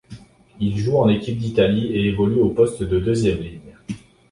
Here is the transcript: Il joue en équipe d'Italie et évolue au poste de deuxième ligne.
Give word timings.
Il 0.59 0.79
joue 0.79 0.97
en 0.97 1.09
équipe 1.09 1.37
d'Italie 1.37 1.85
et 1.95 2.07
évolue 2.07 2.41
au 2.41 2.49
poste 2.49 2.81
de 2.81 2.99
deuxième 2.99 3.37
ligne. 3.39 3.75